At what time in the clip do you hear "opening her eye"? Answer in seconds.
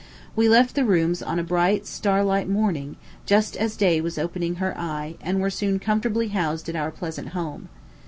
4.17-5.13